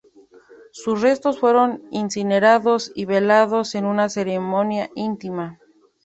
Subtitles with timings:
[0.71, 5.59] Sus restos fueron incinerados y velados en una ceremonia íntima.